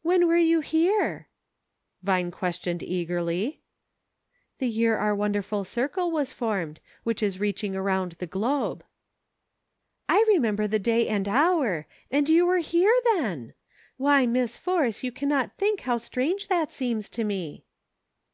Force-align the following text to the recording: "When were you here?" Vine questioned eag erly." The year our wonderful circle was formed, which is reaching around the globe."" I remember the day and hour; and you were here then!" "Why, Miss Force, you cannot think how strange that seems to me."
"When 0.00 0.28
were 0.28 0.38
you 0.38 0.60
here?" 0.60 1.28
Vine 2.10 2.30
questioned 2.30 2.80
eag 2.80 3.10
erly." 3.10 3.58
The 4.60 4.66
year 4.66 4.96
our 4.96 5.14
wonderful 5.14 5.66
circle 5.66 6.10
was 6.10 6.32
formed, 6.32 6.80
which 7.02 7.22
is 7.22 7.38
reaching 7.38 7.76
around 7.76 8.12
the 8.12 8.26
globe."" 8.26 8.82
I 10.08 10.24
remember 10.26 10.66
the 10.66 10.78
day 10.78 11.06
and 11.06 11.28
hour; 11.28 11.86
and 12.10 12.30
you 12.30 12.46
were 12.46 12.60
here 12.60 12.94
then!" 13.14 13.52
"Why, 13.98 14.24
Miss 14.24 14.56
Force, 14.56 15.02
you 15.02 15.12
cannot 15.12 15.58
think 15.58 15.80
how 15.80 15.98
strange 15.98 16.48
that 16.48 16.72
seems 16.72 17.10
to 17.10 17.22
me." 17.22 17.66